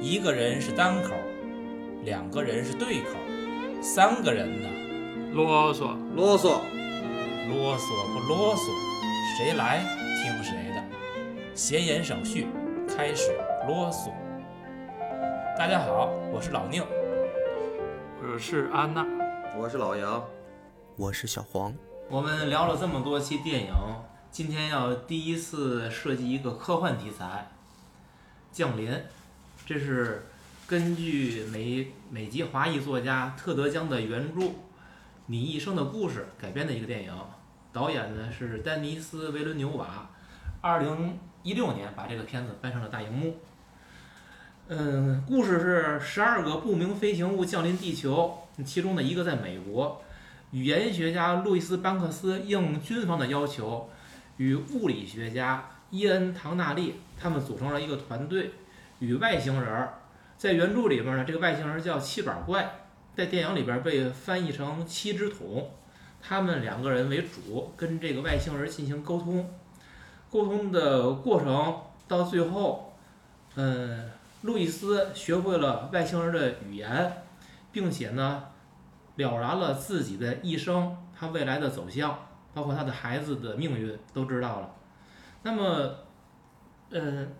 [0.00, 1.14] 一个人是单口，
[2.04, 3.16] 两个人是对口，
[3.80, 4.68] 三个人呢，
[5.32, 6.60] 啰嗦，啰嗦，
[7.48, 8.70] 啰嗦不啰嗦，
[9.36, 9.80] 谁来
[10.22, 10.84] 听谁的。
[11.54, 12.46] 闲言少叙，
[12.86, 13.32] 开始
[13.66, 14.10] 啰嗦。
[15.56, 16.84] 大家好，我是老宁。
[18.22, 19.06] 我是安娜。
[19.58, 20.22] 我是老杨，
[20.96, 21.74] 我是小黄。
[22.10, 23.72] 我们聊了这么多期电影，
[24.30, 27.48] 今天要第一次设计一个科幻题材，
[28.56, 28.92] 《降临》，
[29.66, 30.22] 这是
[30.68, 34.42] 根据美美籍华裔作家特德·江的原著
[35.26, 37.12] 《你一生的故事》改编的一个电影，
[37.72, 40.08] 导演呢是丹尼斯·维伦纽瓦，
[40.60, 43.38] 二零一六年把这个片子搬上了大荧幕。
[44.68, 50.00] 嗯，故事是十二个不明飞行物降临地球，其中的一个在美国。
[50.52, 53.90] 语言学家路易斯·班克斯应军方的要求，
[54.36, 58.52] 与物理学家伊恩·唐纳利他们组成了一个团队，
[58.98, 59.94] 与外星人儿。
[60.36, 65.70] 在原著里边呢，这个外星人叫七板怪，在电影里边被翻译成七只桶。
[66.20, 69.48] 他们两个人为主，跟这个外星人进行沟通。
[70.30, 72.92] 沟通的过程到最后，
[73.54, 74.10] 嗯，
[74.42, 77.22] 路易斯学会了外星人的语言，
[77.72, 78.44] 并且呢。
[79.18, 82.18] 了然了自己的一生，他未来的走向，
[82.52, 84.74] 包括他的孩子的命运都知道了。
[85.42, 85.94] 那么，
[86.90, 87.34] 嗯，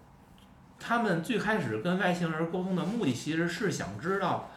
[0.78, 4.50] 他们最开始跟外星人沟通的目的，其实是想知道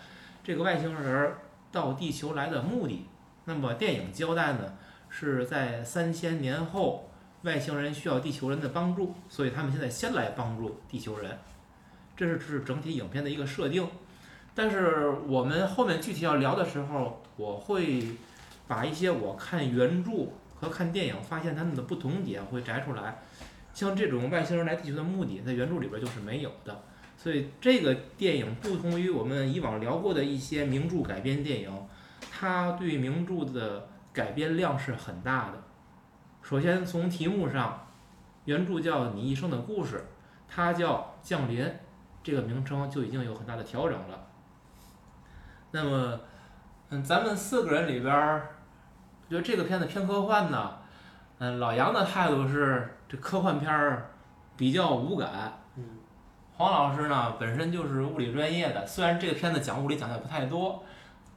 [0.43, 1.33] 这个外星人
[1.71, 3.05] 到地球来的目的。
[3.45, 4.73] 那么电影交代呢，
[5.09, 7.09] 是在三千年后，
[7.43, 11.37] 外星人需要地球人的帮助，所以他们现在先来帮助地球人。
[12.15, 13.87] 这是是整体影片的一个设定。
[14.53, 18.03] 但是我们后面具体要聊的时候，我会
[18.67, 20.11] 把一些我看原著
[20.59, 23.19] 和看电影发现他们的不同点会摘出来。
[23.79, 26.83] 像这种外星人来地球的目的，在原著里边就是没有的。
[27.15, 31.71] 所以这个电影不同于我们以往聊过的一些名著改编电影，
[32.29, 35.63] 它对名著的改编量是很大的。
[36.41, 37.87] 首先从题目上，
[38.43, 39.95] 原著叫《你一生的故事》，
[40.45, 41.63] 它叫《降临》，
[42.21, 44.27] 这个名称就已经有很大的调整了。
[45.71, 46.19] 那么，
[46.89, 48.55] 嗯，咱们四个人里边儿，
[49.29, 50.79] 觉得这个片子偏科幻呢。
[51.37, 54.11] 嗯，老杨的态度是这科幻片儿
[54.55, 55.59] 比较无感。
[55.75, 55.83] 嗯。
[56.55, 60.83] 黄老师呢，本身就是物理专业的，虽然这个片子讲物理讲的不太多，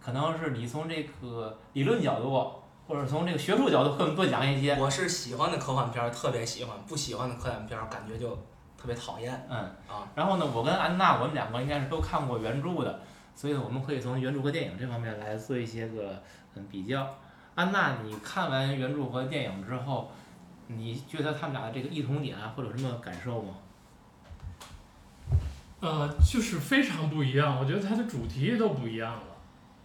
[0.00, 2.52] 可能是你从这个理论角度，
[2.86, 4.76] 或者从这个学术角度更多讲一些。
[4.76, 8.36] 我是喜欢的科幻片儿，特别喜欢；不喜欢的科幻片儿，感觉就
[8.76, 9.46] 特别讨厌。
[9.48, 9.58] 嗯。
[9.88, 10.06] 啊。
[10.14, 13.00] 然后呢，我跟安娜，我们两个应该是都看过原著的。
[13.34, 16.22] 所以我们可以从原著和电影这方面来做一些个
[16.54, 17.08] 嗯比较。
[17.54, 20.10] 安娜，你看完原著和电影之后，
[20.76, 23.54] 你觉得他们俩的这个异同点或者什么感受吗？
[25.80, 27.58] 呃，就是非常不一样。
[27.58, 29.22] 我觉得它的主题都不一样了。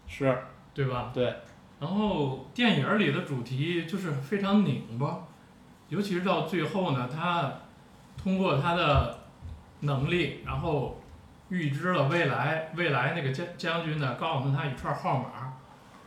[0.07, 0.37] 是。
[0.73, 1.11] 对吧？
[1.13, 1.35] 对。
[1.79, 5.19] 然后电影里的主题就是非常拧巴，
[5.89, 7.51] 尤其是到最后呢，他
[8.15, 9.19] 通过他的
[9.81, 10.99] 能力，然后。
[11.49, 15.53] 预知了未来，未来那个将将军呢，告诉他一串号码，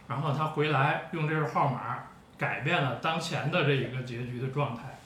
[0.07, 1.95] 然后他回来用这个号码
[2.41, 4.99] 改变了当前的这一个结局的状态。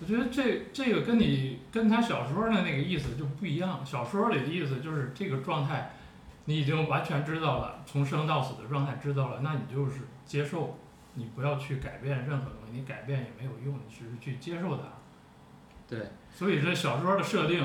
[0.00, 3.86] 我觉得这这个跟你跟他小说的那个意思就不一样。
[3.86, 5.92] 小说里的意思就是这个状态，
[6.46, 10.76] 你已经完全知道了，从生到死的状态知道了，那你就是接受，
[11.14, 14.82] 你不要去改变任何东西，你改变也没有用，你只是去接受它。
[15.88, 16.10] 对。
[16.34, 17.64] 所以这小说的设定。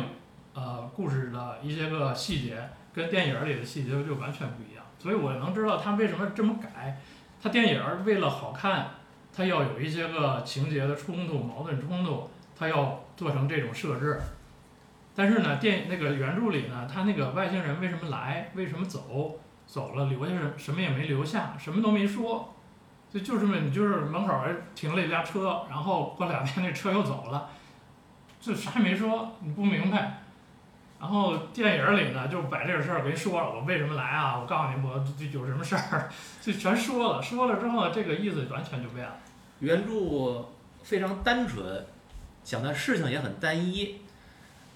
[0.58, 6.98] 呃，故事的一些个细节跟电影里的细节就完全不一样，所以我能知道他为什么这么改。
[7.46, 8.88] 他电影为了好看，
[9.32, 14.20] 他要有一些个情节的冲突、矛盾冲突，他要做成这种设置。
[15.14, 22.52] 但是呢，电那个原著里呢，他那个外星人为什么来，为什么走，走了留下什么也没留下，什么都没说，
[23.14, 24.34] 就就这么你就是门口
[24.74, 27.48] 停了一辆车，然后过两天那车又走了，
[28.42, 30.24] 就啥也没说，你不明白。
[30.98, 34.40] 然后电影里呢，就把这个事儿给说了，我为什么来啊？
[34.40, 36.10] 我告诉你，我这有什么事儿，
[36.42, 37.22] 就全说了。
[37.22, 39.16] 说了之后，这个意思完全就变了。
[39.60, 40.46] 原著
[40.82, 41.86] 非常单纯，
[42.44, 44.02] 讲的事情也很单一。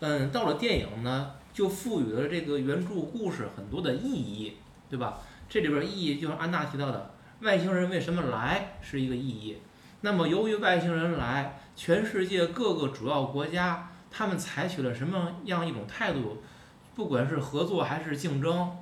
[0.02, 4.58] 嗯，到了电影呢，就赋予了这个原著故事很多的意义，
[4.90, 5.20] 对吧？
[5.48, 7.12] 这里边意义就是安娜提到的，
[7.42, 9.58] 外星人为什么来是一个意义。
[10.02, 13.89] 那么由于外星人来，全世界各个主要国家。
[14.12, 16.42] 他们采取了什么样一种态度？
[16.96, 18.78] 不管是合作还是竞争，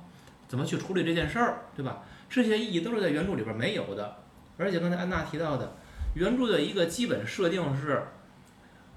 [0.48, 2.02] 怎么去处理这件事儿，对吧？
[2.28, 4.16] 这些意义都是在原著里边没有的。
[4.56, 5.76] 而且刚才安娜提到的，
[6.14, 8.02] 原著的一个基本设定是，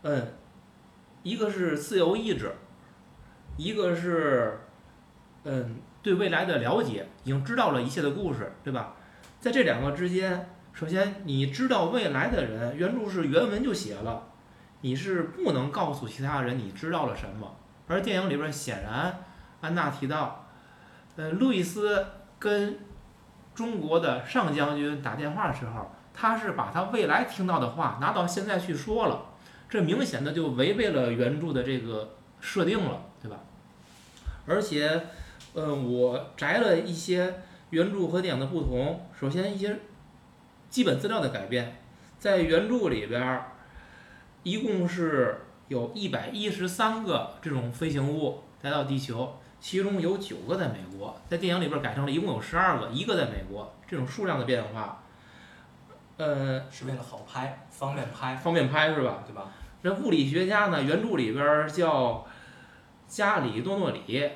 [0.01, 0.33] 嗯，
[1.21, 2.51] 一个是自由意志，
[3.57, 4.59] 一个是，
[5.43, 8.95] 嗯，对未来的了解，已经知道了一切的故事，对吧？
[9.39, 14.30] 在这两个之间，首先你知道未来的人，原著是原文就写了，
[14.81, 17.55] 你是不能告诉其他人你知道了什么。
[17.87, 19.23] 而电影里边显然，
[19.61, 20.45] 安娜提到，
[21.15, 22.05] 呃，路易斯
[22.39, 22.79] 跟
[23.53, 29.25] 中国的上将军打电话的时候，他是把他未来听到的话拿到现在去说了，
[29.69, 33.37] 这明显的就违背了原著的这个设定了，对吧？
[34.47, 35.05] 而且，
[35.53, 39.05] 呃，我摘了一些原著和电影的不同。
[39.19, 39.79] 首先，一些
[40.69, 41.81] 基本资料的改变，
[42.17, 43.41] 在原著里边，
[44.43, 53.73] 一共是有一百一十三个这种飞行物来到地球，其中有九个在美国，在电影里边改成了一共有十二个，一个在美国。
[53.87, 55.03] 这种数量的变化，
[56.17, 59.23] 呃，是为了好拍，方便拍，方便拍是吧？
[59.27, 59.51] 对吧？
[59.83, 62.25] 这物理学家呢，原著里边儿叫
[63.07, 64.29] 加里多诺里，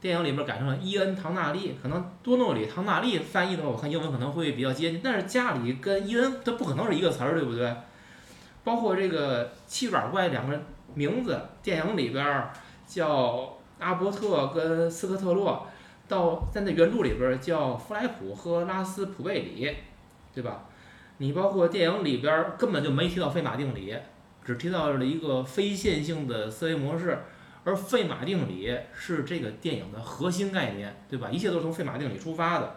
[0.00, 1.76] 电影里边儿改成了伊恩唐纳利。
[1.82, 5.00] 可能多诺里、唐纳利翻译的话，我看英文可能会比较接近。
[5.04, 7.74] 但是加里跟伊恩，它不可能是一个词儿，对不对？
[8.64, 10.60] 包括这个七爪怪两个
[10.94, 12.50] 名字，电影里边
[12.86, 15.66] 叫阿伯特跟斯科特洛，
[16.08, 19.76] 到在那原著里边叫弗莱普和拉斯普贝里，
[20.34, 20.64] 对吧？
[21.18, 23.96] 你包括电影里边根本就没提到费马定理。
[24.44, 27.16] 只提到了一个非线性的思维模式，
[27.62, 31.30] 而费马定理是这个电影的核心概念，对吧？
[31.30, 32.74] 一切都是从费马定理出发的，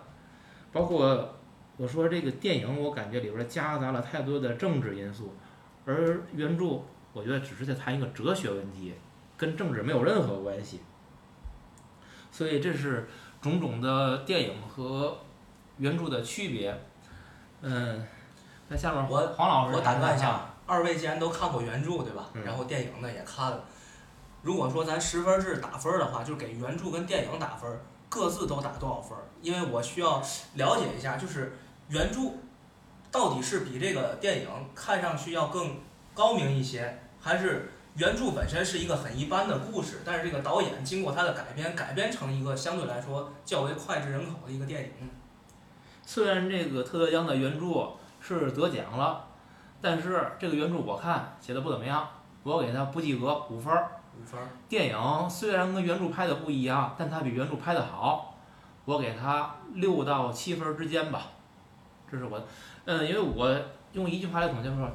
[0.72, 1.40] 包括
[1.78, 5.34] 我说这个电影，我感觉里边夹杂了太多的政治因素，
[5.86, 6.82] 而原著
[7.14, 8.94] 我觉得只是在谈一个哲学问题，
[9.38, 10.82] 跟政治没有任何关系。
[12.32, 13.08] 所以这是
[13.42, 15.18] 种种的电影和
[15.78, 16.78] 原著的区别。
[17.62, 18.06] 嗯，
[18.68, 20.50] 那下面我黄老师我打断一下。
[20.68, 22.30] 二位既然都看过原著，对吧？
[22.34, 23.64] 嗯然后电影呢也看了。
[24.42, 27.80] 如果说咱十分制打分儿的话，就是给原著跟电影打分儿，
[28.10, 29.24] 各自都打多少分儿？
[29.42, 30.20] 因为我需要
[30.56, 31.56] 了解一下，就是
[31.90, 32.22] 原著
[33.16, 35.78] 到底是比这个电影看上去要更
[36.14, 45.10] 高明一些，还是原著本身是一个很一般的故事，但是这个导演经过他的改编，改编成一个相对来说较为脍炙人口的一个电影。
[46.06, 49.26] 虽然这个特德·江的原著是得奖了，
[49.80, 52.06] 但是这个原著我看写的不怎么样，
[52.44, 53.92] 我给他不及格五分儿。
[54.20, 58.36] 五分儿，电影虽然跟原著拍的不一样，但它比原著拍的好，
[58.84, 61.28] 我给它六到七分儿之间吧。
[62.12, 62.40] 这是我，
[62.86, 63.62] 嗯，因为我
[63.94, 64.90] 用一句话来总结说，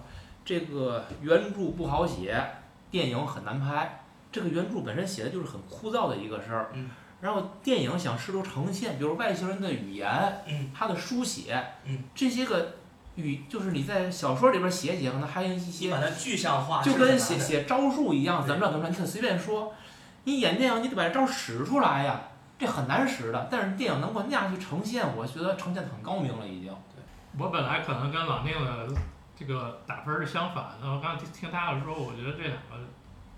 [0.44, 2.42] 这个原著不好写，
[2.90, 4.02] 电影很难拍。
[4.32, 6.88] 这个原著本身写的就是很枯燥的一个事儿，嗯
[7.20, 10.08] 然后电影想试图呈现，比如外星人的语言，
[10.46, 12.76] 嗯他的书写，嗯这些个
[13.16, 19.72] 语，就是你在小说里边写写，可能还有一你些把它具象化，就跟写写招数一样，怎么着怎么着，你可随便说。
[20.24, 22.20] 你演电影，你得把这招使出来呀，
[22.58, 23.48] 这很难使的。
[23.50, 26.69] 但是电影能够那样去呈现，我觉得呈现的很高明了，已经。
[27.38, 28.88] 我本来可能跟老宁的
[29.36, 32.88] 这个打分儿是相反的，我刚听听他的说，我觉得这两个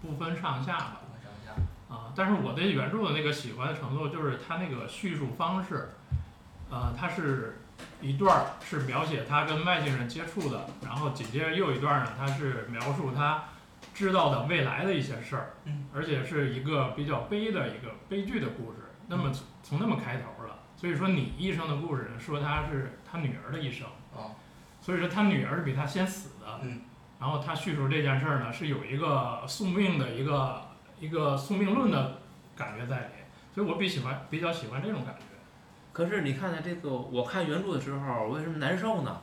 [0.01, 1.01] 不分上下吧。
[1.23, 5.91] 上下啊，但是我对原著的那个喜欢的程度，就是它那个叙述方式，
[6.71, 7.61] 呃，它是
[8.01, 13.45] 一段儿是描写他跟外星人接触的，然后紧接着又一段儿呢，它是描述他
[13.95, 18.79] 知道的未来的一些事儿，嗯，而且是一个比较悲的一个悲剧的故事。
[19.07, 20.42] 那么从从那么开头了，
[20.83, 24.35] 所以说你一生的故事说他是他女儿的一生，啊，
[24.81, 26.81] 所以说他女儿是比他先死的，嗯，
[27.21, 30.61] 然后他叙述这件事儿呢，是有一个宿命的一个
[30.99, 32.19] 一个宿命论的
[32.57, 33.13] 感觉在里，
[33.55, 35.23] 所以我比喜欢比较喜欢这种感觉。
[35.93, 39.21] 可是你看看这个，我看原著的时候，为什么难受呢？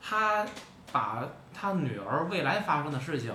[0.00, 0.46] 他
[0.92, 3.34] 把他女儿未来发生的事情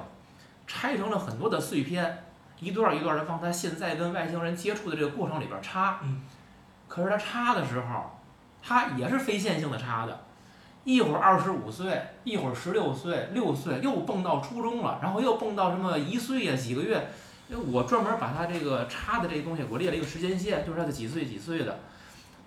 [0.66, 2.24] 拆成了很多的碎片，
[2.62, 6.00] 一段儿一段的往他现在跟外星人接触的这个过程里边儿插。
[6.02, 6.22] 嗯。
[6.88, 8.20] 可是他插的时候，
[8.62, 10.26] 他也是非线性的插的，
[10.84, 17.10] 一会儿二十五岁，一会儿十六岁、六岁，又蹦到初中了，然后又蹦到什么一岁呀、几个月。
[17.48, 21.80] 因为我专门把他这个插的这个东西，我列了一个时间线，就是他的几岁几岁的。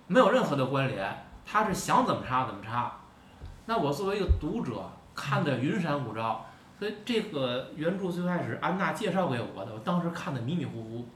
[0.07, 2.91] 没有任何的关联，他是想怎么插怎么插。
[3.65, 6.45] 那我作为一个读者，看的云山雾罩，
[6.77, 11.07] 所以这个原著最开始安娜介绍给我的，我当时看的迷迷糊糊。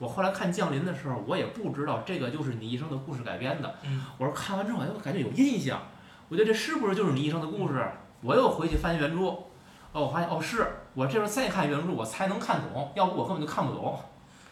[0.00, 3.74] 我后来看《降临》的时候，我也不知道这个就是你一生的故事改编的。
[3.84, 5.82] 嗯我说看完之后，哎，我感觉有印象，
[6.30, 7.86] 我觉得这是不是就是你一生的故事？
[8.22, 9.46] 我又回去翻原著，哦，
[9.92, 14.00] 我发现哦是，我这时候再看原著，我才能看懂，要不我根本就看不懂。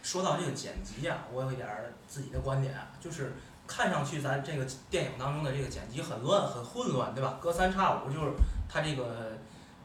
[0.02, 3.35] 说到这个剪辑呀、我有一点儿自己的观点，就是
[3.67, 7.38] 看上去咱这个电影当中的这个剪辑很乱、很混乱，对吧？
[7.40, 8.33] 隔三差五就是
[8.69, 9.33] 他这个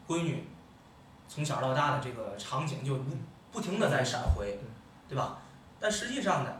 [0.06, 0.46] 闺女
[1.26, 3.16] 从小到大的这个场景就不
[3.52, 4.58] 不停的在闪回，
[5.08, 5.38] 对吧？
[5.84, 6.50] 但实际上呢，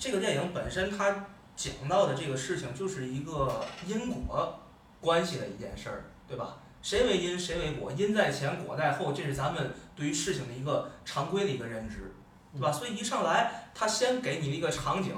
[0.00, 4.58] 这个电影本身它讲到的这个事情就是一个因果
[5.00, 6.56] 关系的一件事儿，对吧？
[6.82, 12.12] 谁为因，谁为果，因在前，果在后，这是咱们对于事情的一个常规的一个认知，
[12.52, 12.72] 对吧？
[12.72, 15.14] 所以一上来，他先给你一个场景，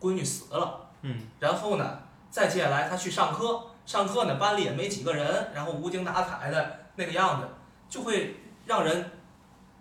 [0.00, 7.46] 闺女死了，嗯，然后呢，再接下来他去上课，上课呢班里也没几个人，然后无精打采的那个样子，
[7.88, 9.12] 就会让人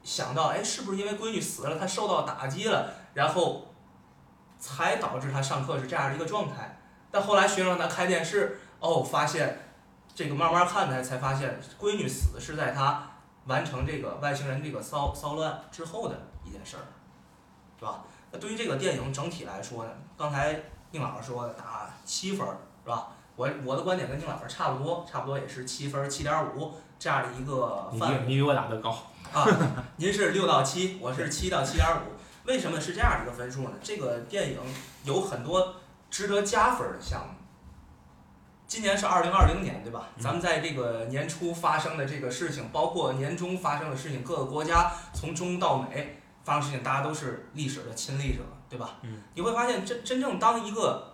[0.04, 3.74] 想到，哎，是不是因为闺女死了，他受到打击了，然后
[4.58, 6.80] 才导致他上课是这样的一个状态？
[7.12, 9.58] 但后来学生他开电视，哦，发现
[10.14, 13.10] 这个慢慢看来才发现，闺女死是在他
[13.46, 16.86] 完成这个外星人这个骚骚乱之后的一件事儿，
[17.80, 18.04] 是吧？
[18.32, 20.60] 那对于这个电影整体来说呢，刚才
[20.92, 23.08] 宁老师说的打七分儿，是吧？
[23.36, 28.92] 我我的观点跟宁老师差不多，差不多也是七分儿、七点五这样的一个范围比你比我打的高。
[29.34, 29.48] 啊。
[29.96, 32.20] 您是六到七，我是七到七点五。
[32.50, 33.72] 为什么是这样的一个分数呢？
[33.84, 34.58] 这个电影
[35.04, 35.76] 有很多
[36.10, 37.34] 值得加分儿的项目。
[38.66, 40.08] 今年是二零二零年，对吧？
[40.18, 48.96] 嗯咱们在这个年初发生的这个事情，包括年中发生的事情，各个国家从中到美发生事情，大家都是历史的亲历者，对吧？
[49.04, 49.22] 嗯。
[49.36, 51.14] 你会发现，真真正当一个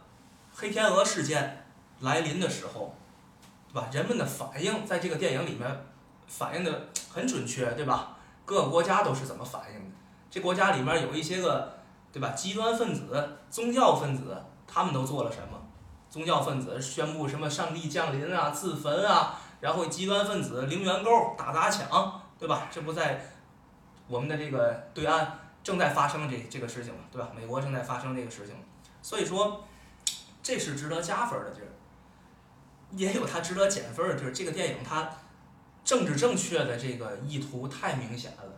[0.54, 1.66] 黑天鹅事件
[2.00, 2.96] 来临的时候，
[3.68, 3.90] 对吧？
[3.92, 5.86] 人们的反应在这个电影里面
[6.28, 8.16] 反映的很准确，对吧？
[8.46, 9.95] 各个国家都是怎么反应的？
[10.30, 11.78] 这国家里面有一些个，
[12.12, 12.30] 对吧？
[12.30, 15.62] 极端分子、宗教分子，他们都做了什么？
[16.10, 22.68] 宗教分子宣布什么上帝降临啊、自焚啊，然后极端分子零元购、打砸抢，对吧？
[22.72, 23.22] 这不在
[24.08, 27.30] 我们的这个对岸正在发生这这个事情嘛，对吧？
[27.36, 28.56] 美国正在发生这个事情，
[29.02, 29.66] 所以说
[30.42, 31.68] 这是值得加分的地儿，
[32.92, 34.32] 也有它值得减分的地儿。
[34.32, 35.10] 这个电影它
[35.84, 38.55] 政治正确的这个意图太明显了，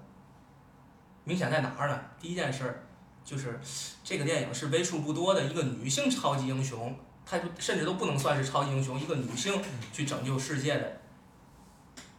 [1.28, 2.00] 明显在哪儿呢？
[2.22, 2.84] 第一件事儿
[3.26, 3.60] 就是
[4.02, 6.98] 这个电影是为数不多的一个女性超级英雄。
[7.26, 11.02] 她甚至都不能算是超级英雄，一个女性去拯救世界的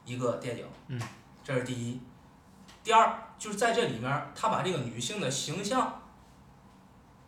[0.05, 1.01] 一个电影，嗯，
[1.43, 1.99] 这是第一。
[2.85, 6.03] 第二就是在这里面儿，他把这个女性的形象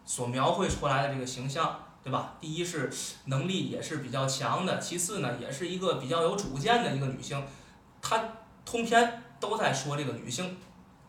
[0.05, 2.35] 所描绘出来的这个形象，对吧？
[2.39, 2.93] 第一是
[3.25, 7.43] 能力也是比较强的，其次呢，也是一个比较有主见的一个女性，
[8.03, 8.23] 她
[8.67, 10.59] 通篇都在说这个女性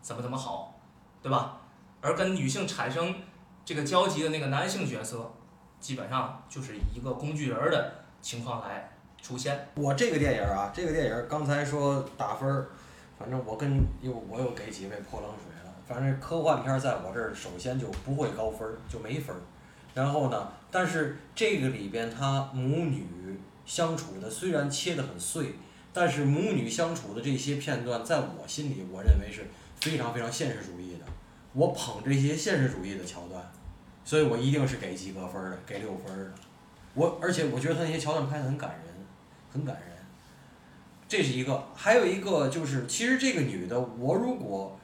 [0.02, 0.78] 怎么怎么好，
[1.22, 1.60] 对吧？
[2.02, 3.14] 而跟女性产生
[3.64, 5.32] 这个交集的那个男性角色。
[5.80, 8.88] 基本上就是以一个工具人儿的情况来
[9.20, 9.68] 出现。
[9.74, 12.64] 我这个电影啊，这个电影刚才说打分，
[13.18, 15.74] 反正我跟又我又给几位泼冷水了。
[15.84, 19.34] 反正科幻片在我这儿首先就不会高分，就没分。
[19.92, 23.04] 然后呢，但是这个里边它母女
[23.66, 25.56] 相处的虽然切得很碎，
[25.92, 29.48] 但是母女相处的这些片段，在我心里，我认为是
[29.90, 31.04] 非常非常现实主义的。
[31.52, 33.52] 我捧这些现实主义的桥段。
[34.04, 36.32] 所以我一定是给及格分的，给六分的。
[36.94, 38.92] 我而且我觉得他那些桥段拍得很感人，
[39.48, 39.96] 很感人。
[41.06, 44.76] 这是一个，还有一个就是，其实这个女的，我如果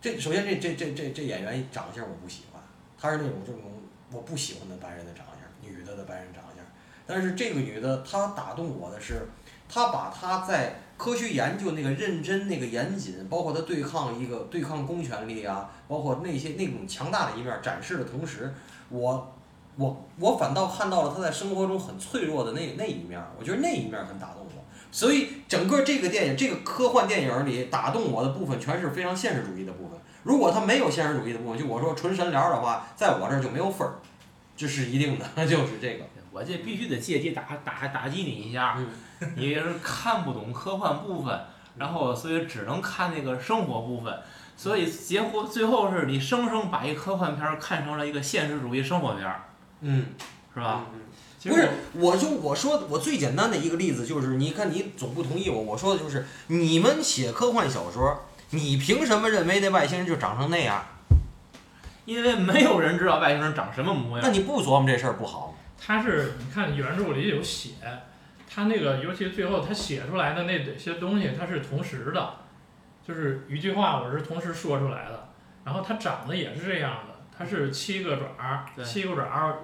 [0.00, 2.62] 这首先这这这这这演员长相我不喜欢，
[2.98, 3.60] 她是那种这种
[4.10, 6.64] 我不喜欢的白人的长相，女的的白人长相。
[7.06, 9.28] 但是这个女的，她打动我的是，
[9.68, 18.54] 她把他在科学研究那个认真、那个严谨，包括他对抗一个对抗公权力啊，包括那些那种强大的一面展示的同时，
[18.88, 19.34] 我
[19.76, 24.64] 我我反倒看到了他在生活中很脆弱的那那一面，我觉得那一面很打动我。
[24.90, 29.98] 所以整个这个电影，这个科幻电影里打动我的部分，全是非常现实主义的部分。
[30.22, 33.96] 如果他没有现实主义的部分，就我说纯神聊的话，在我这儿就没有分儿，
[34.56, 36.04] 这是一定的， 就是这个。
[36.32, 38.86] 我这必须得借机打打打击你一下，你
[39.36, 41.40] 也是看不懂科幻部分，
[41.76, 44.14] 然后所以只能看那个生活部分，
[44.56, 49.44] 所以结果最后是你生生把一科幻片儿看成了一个现实主义生活片儿，
[49.80, 50.06] 嗯，
[50.54, 50.86] 是吧？
[50.92, 51.00] 嗯
[51.38, 60.84] 其实不是，我就我说我最简单的一个例子就是，你看你总不同意我，我说的就是你们写科幻小说，你凭什么认为那外星人就长成那样？
[62.04, 64.26] 因为没有人知道外星人长什么模样。
[64.26, 65.54] 那你不琢磨这事儿不好吗？
[65.78, 67.72] 他是你看原著里有写，
[68.48, 72.34] 他那个尤其最后他写出来的那些东西，它是同时的，
[73.06, 75.28] 就是一句话我是同时说出来的，
[75.64, 79.58] 然后它长得也是这样的，它是七个爪儿，七个爪儿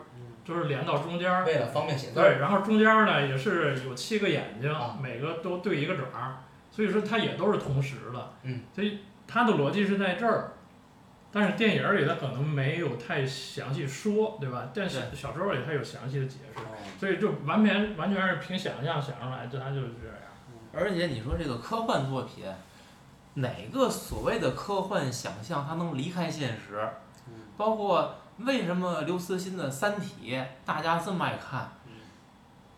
[0.44, 8.32] 就是连到中间儿，为了方便写字，对，然后中间儿呢也是有七个眼睛啊，每个都对一个爪儿，所以说它也都是同时的。
[8.42, 8.98] 嗯，所以
[9.28, 10.54] 它的逻辑是在这儿，
[11.30, 14.70] 但是电影儿里它可能没有太详细说，对吧？
[14.74, 16.60] 但是小说里它有详细的解释，
[17.02, 20.16] 所以就完全完全是凭想象想出来，就它就是这样。
[20.72, 22.44] 而且你说这个科幻作品，
[23.34, 26.88] 哪个所谓的科幻想象它能离开现实？
[27.56, 30.32] 包括为什么刘慈欣的《三体》
[30.64, 31.92] 大家这么爱看嗯？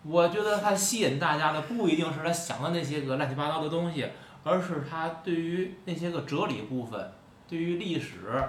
[0.04, 4.09] 我觉得他吸引大家的不一定是他想的那些个乱七八糟的东西，
[4.43, 7.12] 而是他对于那些个哲理部分，
[7.47, 8.43] 对于历史，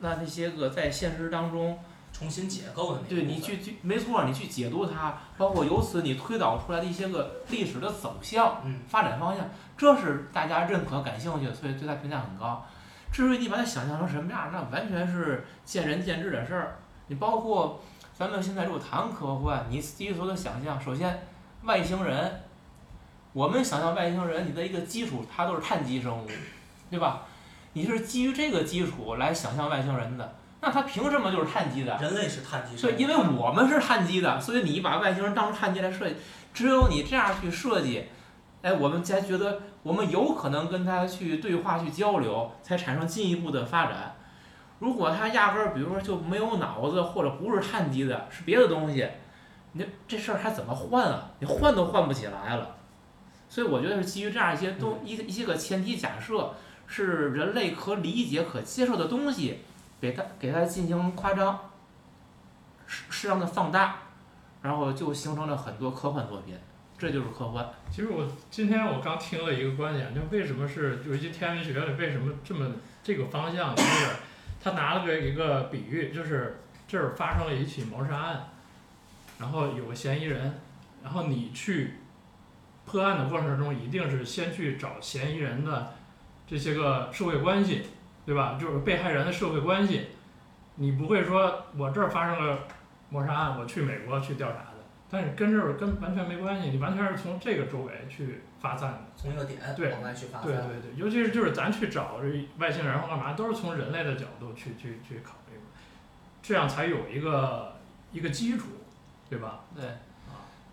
[0.00, 1.78] 那那些个在现实当中，
[2.18, 12.66] 重新解构的那对你去去没错，你去解读它，包括由此你推导出来的一些个历史的走向、嗯发展方向，这是大家认可、感兴趣的，所以对它评价很高。
[13.12, 16.78] 至于你把它想象成什么样，那完全是见仁见智的事儿。
[17.06, 17.80] 你包括
[18.12, 21.22] 咱们现在如果谈科幻，你第一所有的想象，首先
[21.62, 22.42] 外星人，
[23.32, 26.26] 我们想象外星人，你的一个基础，它都是碳基生物，
[26.90, 27.22] 对吧？
[27.74, 31.96] 你是基于这个基础来想象外星人的，那他凭什么就是碳基的？
[31.98, 36.16] 人类是碳基生对，物，因为我们是碳基的，所以你把外星人当成碳基来设计，
[36.52, 38.06] 只有你这样去设计，
[38.62, 44.16] 哎，我们才觉得我们有可能跟他去对话、去交流，才产生进一步的发展。
[44.80, 49.08] 如果他压根儿，比如说就没有脑子，或者不是碳基的，是别的东西，
[49.72, 51.30] 你这事儿还怎么换啊？
[51.38, 52.76] 你换都换不起来了。
[53.48, 56.54] 所以我觉得是基于这样一些东一一些个前提假设，
[56.86, 59.60] 是人类可理解、可接受的东西，
[60.00, 61.58] 给它给它进行夸张，
[62.86, 63.96] 适适当的放大，
[64.62, 66.56] 然后就形成了很多科幻作品，
[66.96, 67.68] 这就是科幻。
[67.90, 72.70] 其实我今天我刚听了一个观点，就为什么是有一些天文学里为什么这么
[73.02, 74.10] 这个方向，就是
[74.62, 78.48] 他拿了个一个比喻，就是这儿发生了一起谋杀案，
[79.38, 80.60] 然后有个嫌疑人，
[81.02, 81.94] 然后你去
[82.84, 85.94] 破案的过程中，一定是先去找嫌疑人的
[86.46, 87.86] 这些个社会关系，
[88.28, 88.58] 对吧？
[88.60, 90.08] 就是被害人的社会关系，
[90.74, 92.58] 你不会说我这儿发生了
[93.08, 94.84] 谋杀案，我去美国去调查的。
[95.08, 98.98] 但是跟这儿跟完全没关系，你完全是从这个周围去发散的。
[99.16, 100.46] 从一个点对往外去发散。
[100.46, 105.58] 对对对，尤其是就是咱去找这外星人或干嘛，都是从人类的角度去去去考虑，
[106.42, 107.76] 这样才有一个
[108.12, 108.66] 一个基础，
[109.30, 109.60] 对吧？
[109.74, 109.84] 对，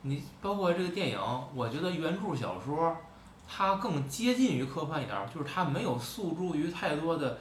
[0.01, 1.19] 你包括这个电影，
[1.53, 2.97] 我觉得原著小说
[3.47, 7.37] 它更接近于科幻一点儿，就是它没有诉诸于太多的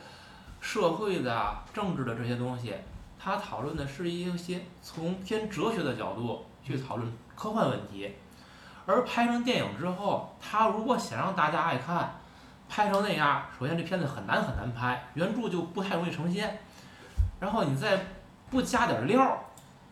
[0.60, 2.74] 社会的啊、政治的这些东西，
[3.18, 8.14] 它讨论的是一些从偏哲学的角度去讨论科幻问题。
[8.86, 12.20] 而拍成电影之后，它如果想让大家爱看，
[12.68, 16.60] 拍成那样，首先这片子很难很难拍，原著就不太容易呈现。
[17.40, 18.06] 然后你再
[18.50, 19.38] 不加点料儿，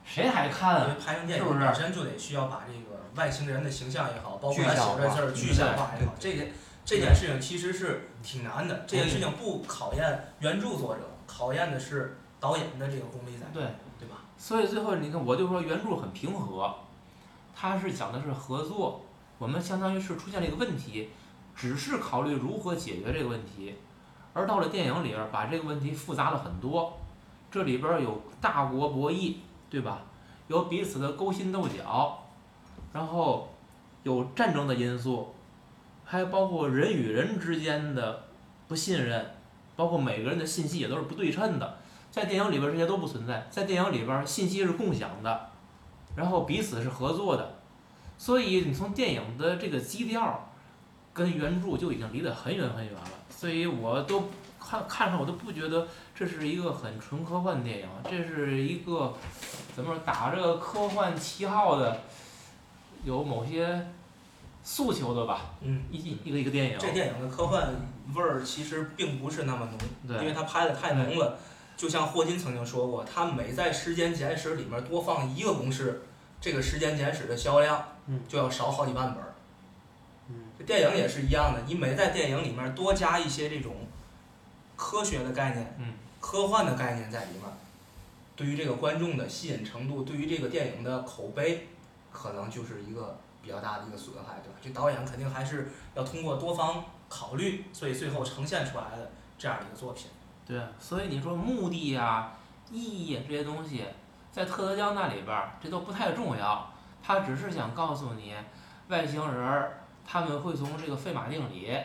[0.05, 0.85] 谁还看啊？
[0.87, 6.53] 因为拍成电是不是影本身就得需要把这个外星人的形象也好，包括写的字儿具象化也好，这件
[6.85, 8.85] 这件事情其实是挺难的。
[8.87, 13.63] 这件事情不考验原著作者，考验的是导演的这个功力在，对。
[14.03, 14.17] 对吧？
[14.37, 16.75] 所以最后你看，我就说原著很平和，
[17.55, 19.05] 它是讲的是合作，
[19.39, 21.11] 我们相当于是出现了一个问题，
[21.55, 23.77] 只是考虑如何解决这个问题，
[24.33, 26.99] 而到了电影里边儿，把这个问题复杂了很多，
[27.49, 29.37] 这里边儿有大国博弈，
[29.71, 30.03] 对吧？
[30.49, 32.22] 有彼此的勾心斗角，
[32.93, 33.53] 然后
[34.03, 35.35] 有战争的因素，
[36.05, 38.25] 还包括人与人之间的
[38.69, 39.35] 不信任，
[39.77, 41.79] 包括每个人的信息也都是不对称的。
[42.11, 45.49] 在电影里边这些都不存在，在电影里边信息是共享的，
[46.15, 47.55] 然后彼此是合作的，
[48.19, 50.51] 所以你从电影的这个基调
[51.15, 54.25] 跟原著就已经离得很远很远了，所以我都
[54.61, 59.15] 看看上我都不觉得这是一个很纯科幻电影，这是一个
[59.75, 61.99] 怎么说打这个科幻旗号的，
[63.05, 63.87] 有某些
[64.65, 67.75] 诉求的吧，嗯，一一个一个电影，这电影的科幻
[68.15, 69.69] 味儿其实并不是那么
[70.07, 71.39] 浓，因为它拍的太浓了。
[71.77, 76.03] 就像霍金曾经说过，他每在时间简史里面多放一个公式，
[76.41, 79.35] 这个时间简史的销量嗯就要少好几万本儿。
[80.29, 83.75] 嗯这电影也是一样的，你每在电影里面多加一些这种
[84.77, 87.43] 科学的概念、嗯科幻的概念在里面，
[88.37, 91.67] 对于这个观众的吸引程度，对于这个电影的口碑，
[92.13, 94.59] 可能就是一个比较大的一个损害，对吧？
[94.63, 100.07] 这导演肯定还是要通过多方考虑，所以最后呈现出来的这样的一个作品。
[100.47, 102.33] 对，所以你说目的呀、
[102.71, 103.85] 意义这些东西，
[104.31, 106.71] 在特德·江那里边儿，这都不太重要。
[107.03, 108.35] 他只是想告诉你，
[108.89, 111.77] 外星人儿他们会从这个费马定理，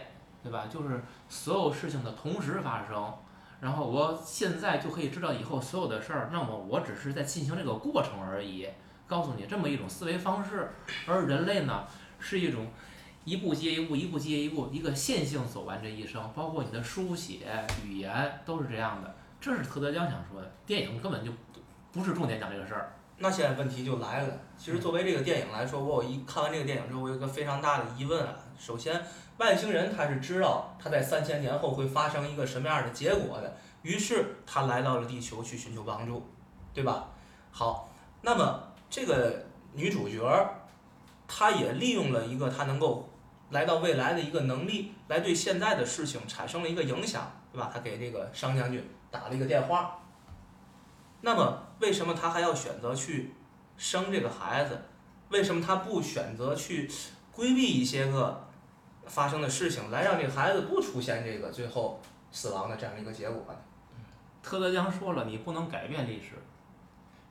[0.43, 0.65] 对吧？
[0.69, 3.13] 就是所有事情的同时发生。
[3.59, 8.69] 然后我现在就可以知道以后所有的事儿，那么我只是在进行这个过程而已。
[9.07, 10.69] 告诉你这么一种思维方式，
[11.07, 11.85] 而人类呢，
[12.19, 12.67] 是一种
[13.23, 17.47] 一步接一步，一步接一步，一个线性走完这一生，包括你的书写、
[17.85, 19.15] 语言都是这样的。
[19.39, 21.31] 这是特德·江想说的，电影根本就
[21.91, 22.93] 不是重点讲这个事儿。
[23.19, 29.01] 那现在问题就来了，其实作为这个电影来说，我有一看完这个电影之后，我有一个非常大的疑问啊，首先，
[29.37, 36.23] 外星人他是知道他在三千年后会发生一个什么样的结果的，于是他来到了地球去寻求帮助，
[36.73, 37.09] 对吧？
[37.51, 37.89] 好，
[38.21, 40.49] 那么这个女主角，
[41.27, 43.09] 她也利用了一个她能够
[43.51, 47.69] 来到未来的一个能力，来对现在的事情产生了一个影响，对吧？
[47.73, 49.99] 她给这个商将军打了一个电话。
[51.21, 53.33] 那么，为什么她还要选择去
[53.75, 54.81] 生这个孩子？
[55.29, 56.89] 为什么她不选择去
[57.31, 58.47] 规避一些个
[59.05, 61.99] 发生的事情，来让这个孩子不出现这个最后
[62.31, 63.59] 死亡的这样一个结果呢？
[64.41, 66.35] 特德·江说了，你不能改变历史。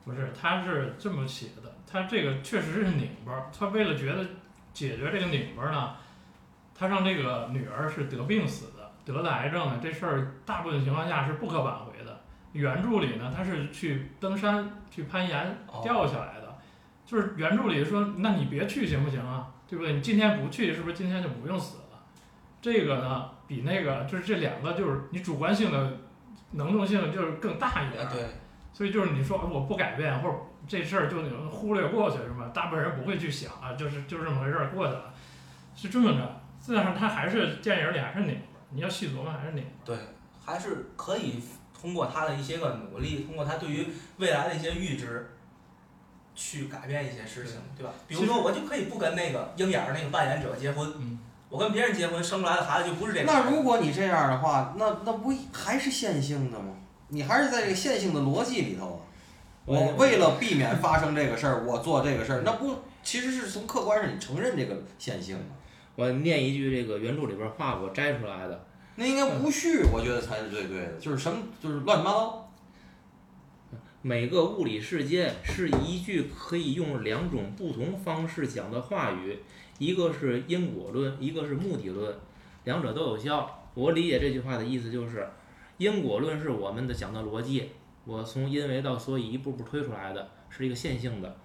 [0.06, 4.24] 不是，他是这么写的，他这个确实是拧巴儿，他为了觉得
[4.72, 5.96] 解决这个拧巴儿呢，
[6.72, 12.20] 他让这个女儿是得病死的，得了癌症的，这事儿大部分情况下是不可挽回的。
[12.52, 16.56] 原著里呢，他是去登山去攀岩哦掉下来的，
[17.04, 19.52] 就是原著里说，那你别去行不行啊？
[19.68, 19.94] 对不对？
[19.94, 21.82] 你今天不去，是不是今天就不用死了？
[22.62, 25.98] 这个呢，比那个就是这两个就是你主观性的
[26.52, 28.08] 能动性就是更大一点儿。
[28.10, 28.24] 对，
[28.76, 30.34] 所以就是你说我不改变，或者
[30.68, 32.50] 这事儿就能忽略过去是吧？
[32.52, 35.14] 大部分人不会去想啊，就是就这么回事儿过去了，
[35.74, 36.40] 是这么着。
[36.60, 39.96] 实际上他还是电影里还是拧巴儿，你要细琢磨还是拧巴对，
[40.44, 43.86] 还是可以通过他的一些个努力，通过他对于
[44.18, 45.34] 未来的一些预知，
[46.34, 47.90] 去改变一些事情，对吧？
[48.06, 53.24] 比如说，我就可以不跟那个鹰眼儿那个扮演者结婚，嗯我跟别人结婚生出来的孩子就不是这个。
[53.24, 56.74] 那如果你这样的话，那那不还是线性的吗？
[57.08, 59.00] 你还是在这个线性的逻辑里头啊。
[59.64, 65.44] 我为了避免发生这个事儿，我做这个事儿，那不其实是从客观上你承认这个线性吗？
[65.96, 68.66] 我念一句这个原著里边话，我摘出来的。
[68.94, 72.52] 那应该无序，我觉得才是最对的，就是什么就是乱七八糟。
[74.02, 79.38] 每个物理事件是一句可以用两种不同方式讲的话语，
[79.78, 82.14] 一个是因果论，一个是目的论，
[82.62, 83.64] 两者都有效。
[83.74, 85.28] 我理解这句话的意思就是，
[85.78, 87.70] 因果论是我们的讲的逻辑，
[88.04, 91.36] 我从因为到所以一步步推出来的，是一个线性的。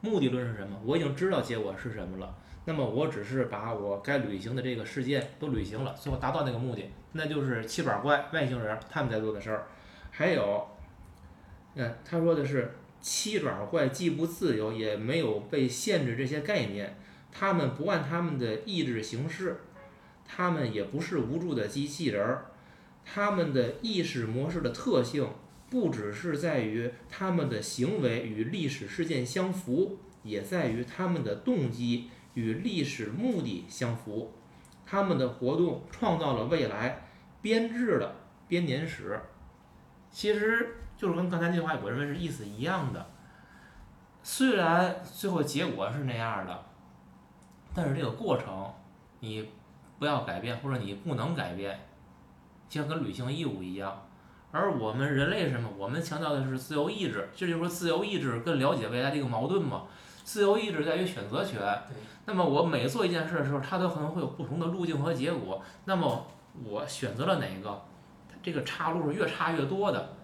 [0.00, 0.80] 目的论是什么？
[0.84, 9.66] 我已经知道结果是什么了，那么我只是把我该履行的这个事件都履行了，最后达到那个目的，那就是七板怪外星人他们在做的事儿。
[10.10, 10.66] 还有，
[11.74, 16.96] 嗯，他说的是七爪怪既不自由，也没有被限制这些概念，
[17.30, 19.60] 他们不按他们的意志行事，
[20.26, 22.46] 他们也不是无助的机器人儿，
[23.12, 25.28] 他们的意识模式的特性
[25.68, 34.32] 不只是在于他们的行为与历史事件相符，也在于他们的动机与历史目的相符，
[34.86, 37.02] 他们的活动创造了未来，
[37.42, 38.14] 编制了
[38.46, 39.20] 编年史。
[40.10, 43.10] 其实就是跟刚才那句话，我认为是意思一样的。
[44.22, 46.66] 虽然最后结果是那样的，
[47.74, 48.72] 但是这个过程
[49.20, 49.48] 你
[49.98, 51.78] 不要改变，或者你不能改变，
[52.70, 54.06] 像跟履行义务一样。
[54.52, 55.68] 而我们人类是什么？
[55.76, 59.82] 我们强调的是自由意志，这就是说自由意志跟了解未来这个矛盾嘛。
[60.24, 61.60] 自由意志在于选择权。
[62.24, 65.62] 那么我每做一件事的时候，它都可能会有不同的路径和结果。
[65.84, 66.26] 那么
[66.64, 67.82] 我选择了哪个？
[68.42, 70.16] 这个岔路是越差越多的。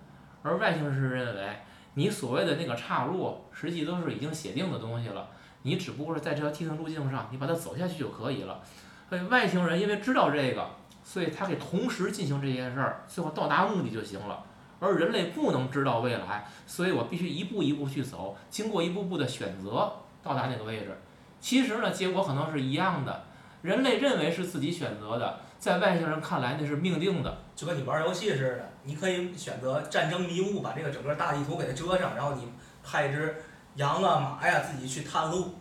[0.42, 1.56] 而外星人是认为，
[1.94, 5.28] 你所谓的那个岔路，实际都是已经写定的东西了，
[5.62, 8.60] 你只不过是在这条既定路径上，你把它走下去就可以了。
[9.08, 10.68] 所以外星人因为知道这个，
[11.08, 14.42] 所以他可以同时进行这件事儿，最后到达目的就行了。
[14.80, 20.98] 而人类不能知道未来，所以我必须一步一步去走，经过一步步的选择到达那个位置。
[21.40, 23.24] 其实呢，结果可能是一样的。
[23.62, 27.38] 人类认为是自己选择的，在外星人看来那是命定的。
[27.54, 32.52] 就跟你玩游戏似的，你可以选择战争迷雾，把这个整个大地图给它遮上，然后你
[32.84, 33.36] 派一只
[33.76, 35.54] 羊啊马呀自己去探路。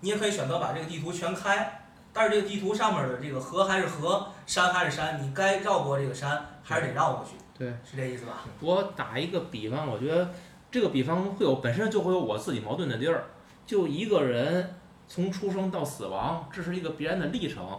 [0.00, 1.80] 你也可以选择把这个地图全开，
[2.12, 7.32] 但是这个地图上面的这个河还是河，山还是山，你该绕过这个山还是得绕过去。
[7.56, 8.44] 对，是这意思吧？
[8.60, 10.30] 我打一个比方，我觉得
[10.70, 13.26] 这个比方会有本身就会有我自己矛盾的地儿。
[13.66, 14.74] 就一个人
[15.06, 17.78] 从出生到死亡，这是一个必然的历程，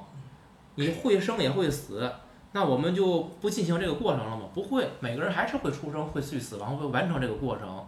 [0.75, 2.13] 你会生也会死，
[2.51, 4.43] 那我们就不进行这个过程了吗？
[4.53, 7.83] 不会，每个人还是会出生、会去死亡、会完成这个过程。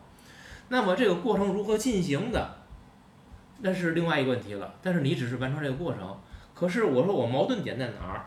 [0.70, 2.56] 那么这个过程如何进行的，
[3.60, 4.74] 那是另外一个问题了。
[4.82, 6.18] 但是你只是完成这个过程，
[6.56, 8.26] 可是我说我矛盾点在哪儿？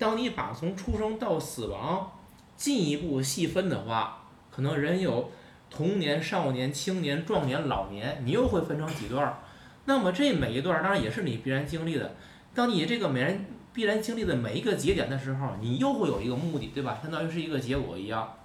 [0.00, 2.10] 当你把从出生到死亡
[2.56, 5.30] 进一步细分的话，可能人有
[5.68, 9.38] 童年、少年、青年、壮年、老年，你又会分成几段儿。
[9.84, 12.16] 那么这每一段当然也是你必然经历的。
[12.54, 16.98] 当你这个每人必然经历的每一个节点的时候，你又会有一个目的，对吧？
[17.02, 18.36] 相当于是一个结果一样。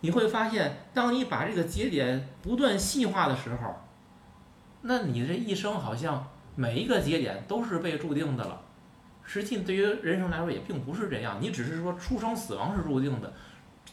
[0.00, 3.74] 你会发现，当你把这个节点不断细化的时候，
[4.82, 8.61] 那你这一生好像每一个节点都是被注定的了。
[9.32, 13.32] 实际对于人生来说也并不是这样，你只是说出生死亡是注定的，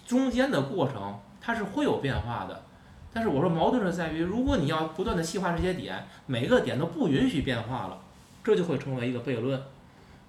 [0.06, 2.65] 中间的过程它是会有变化的。
[3.13, 8.02] 但是我说矛盾是在于，如果你要不断的细化这些点，每个点都不允许变化了，
[8.43, 9.63] 这就会成为一个悖论。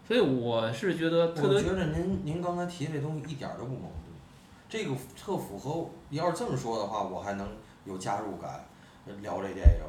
[0.07, 4.15] 所以我是觉得特德我觉得您您刚才提的这东西一点儿都不矛盾，
[4.69, 5.91] 这个特符合。
[6.09, 7.49] 你要是这么说的话，我还能
[7.85, 8.65] 有加入感，
[9.09, 9.83] 呃聊这电影。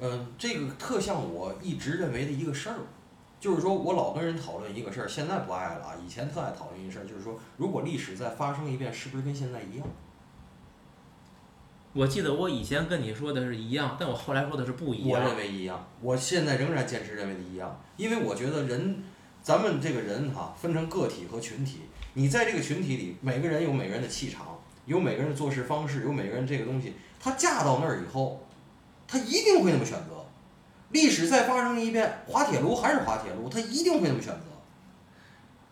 [0.00, 2.74] 嗯，这个特像我一直认为的一个事儿，
[3.44, 9.86] 就是说我老跟人讨论一个事儿，现在不爱了啊，以前特爱讨论一事儿，就是说如果历史再发生一遍，是不是跟现在一样？
[11.92, 15.28] 我记得我以前跟你说的是一样，但我后来说的是不一样我。
[15.28, 19.04] 认为一样，我现在仍然坚持认为的一样，因为我觉得人，
[19.42, 21.80] 咱们这个人哈、分成个体和群体，
[22.14, 28.42] 你在这个群体里，每个人有每个人的气场，有每个人的做事方式，有每个人这个东西，他嫁到那儿以后，
[29.06, 30.13] 他一定会那么选择。
[30.94, 34.44] 历史再发生一遍，滑铁卢还是滑铁卢，他一定会那么选择。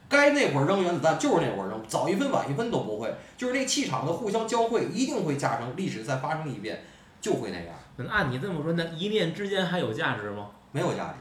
[0.09, 6.83] 该那会儿扔原子弹就是那会儿扔，早一分晚一分都不会，就是那气场的互相交汇，一定会加成历史再发生一遍
[7.21, 7.69] 就会那样。
[7.95, 10.51] 那按你这么说，那一念之间还有价值吗？
[10.73, 11.15] 没有价值。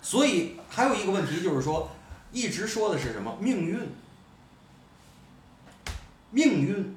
[0.00, 1.90] 所以还有一个问题就是说，
[2.30, 3.80] 一直说的是什么命运？
[6.30, 6.94] 命运，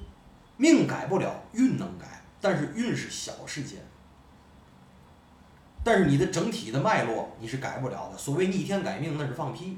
[0.58, 3.80] 命改不了，运能改，但是运是小事件。
[5.88, 8.18] 但是你的整体的脉络你是改不了的。
[8.18, 9.78] 所谓逆天改命，那是放屁。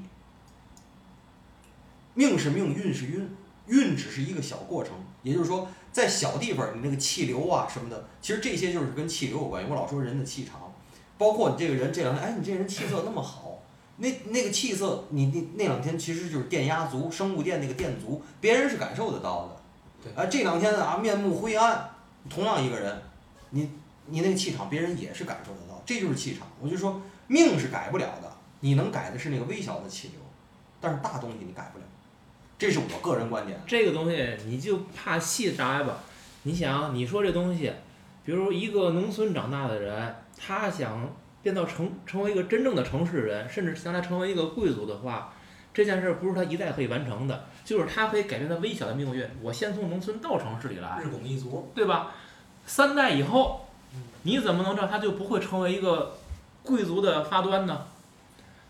[2.14, 3.30] 命是命，运是运，
[3.68, 4.92] 运只是一个小过程。
[5.22, 9.70] 也就是说，在小地方，你那个气流啊什么的，其实这些就是跟气流有关系。
[9.70, 10.74] 我老说人的气场，
[11.16, 13.62] 包括你这个人这两天，哎，你这人气色那么好，
[13.98, 19.56] 那那个气色，你那那两天其实就是电压足，生物电那个电足，别人是感受得到的。
[20.02, 21.88] 对啊，这两天啊面目灰暗，
[22.28, 23.00] 同样一个人，
[23.50, 23.70] 你
[24.06, 26.46] 你那个气场，别人也是感受得到，这就是气场。
[26.60, 30.20] 我就说命是改不了的，你能改的是那个微小的气流，
[30.80, 31.84] 但是大东西你改不了，
[32.58, 33.58] 这是我个人观点。
[33.66, 35.98] 这个东西你就怕细摘吧。
[36.42, 37.72] 你想，你说这东西，
[38.24, 45.34] 比如一个农村长大的人，他想变到成成为一个真正的城市人，甚至将来成为一个贵族的话，
[45.72, 49.26] 这件事不是他一代可以完成的，就是他可以改变他微小的命运。
[49.42, 51.70] 我先从农村到城市里来，日拱一卒。
[51.74, 52.12] 对吧？
[52.66, 53.66] 三代以后，
[54.22, 56.16] 你怎么能知道他就不会成为一个
[56.62, 57.86] 贵族的发端呢？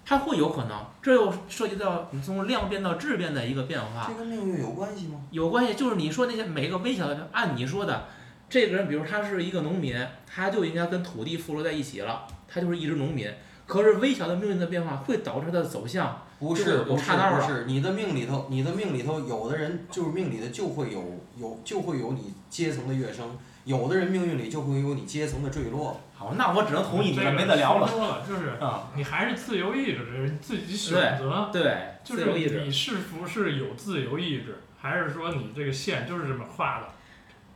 [0.04, 4.06] 他会有可能，这又涉及到你从量变到质变的一个变化。
[4.08, 5.20] 这跟命运有关系吗？
[5.30, 8.08] 有关系，就是你说那些每个微小的，按你说的，
[8.48, 9.94] 这个人，比如他是一个农民，
[10.26, 13.30] 他就应该跟土地附着在一起了，他就是一只农民。
[13.66, 23.38] 可是微小的命运的变化会导致他的走向，不是有不是岔道了不是，你的命里头，你的命里头，有的人就是命里的就会有有就会有你阶层的跃升，
[23.70, 26.00] 有的人命运里就会有你阶层的坠落。
[26.12, 27.86] 好，那我只能同意你没得聊了。
[27.86, 32.62] 说了，就是啊，你还是自由意志自己选择，对，就是自由意志。
[32.62, 36.86] 你是不是有自由意志，还是说你这个线就是这么画的？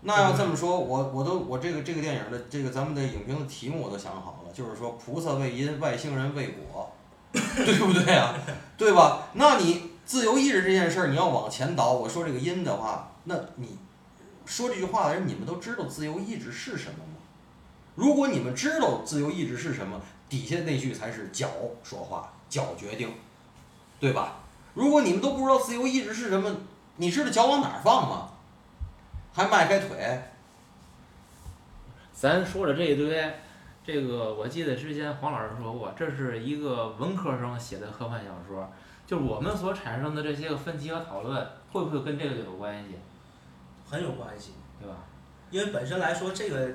[0.07, 6.93] 那要这么说，我我都我这个这个电影的这个咱们的影评的题目我都想好了，就是说菩萨为因，外星人为果，
[7.33, 8.35] 对不对啊？
[8.79, 9.29] 对吧？
[9.33, 13.79] 那你自由意志这件事儿，你要往前倒，我说这个因的话，那你
[14.47, 17.21] 说这句话的人，你们都知道自由意志是什么吗？
[17.95, 21.49] 如果你们知道自由意志是什么，底下那句才是脚
[21.83, 23.13] 说话，脚决定，
[24.01, 24.37] 对吧？
[24.75, 26.55] 如果你们都不知道自由意志是什么，
[26.97, 28.31] 你知道脚往哪儿放吗？
[29.33, 30.23] 还迈开腿？
[32.13, 33.35] 咱说了这一堆，
[33.85, 38.69] 这个我记得之前黄老师说过，这是一个文科生写的科幻小说，
[39.07, 42.97] 就是我们所产生的这些个分歧和讨论，会不会跟这个有关系，
[43.89, 44.97] 很有关系，对吧？
[45.51, 46.71] 因为本身来说，这个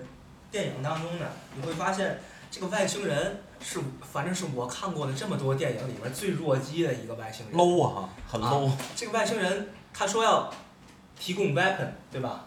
[0.50, 2.20] 电影当中呢，你会发现
[2.50, 7.56] 这个外星人是，反正是我看过的这么多电影里面最弱鸡的一个外星人。
[7.58, 8.72] low 啊，很 low。
[8.96, 10.52] 这个外星人他说要
[11.20, 12.46] 提供 weapon，对吧？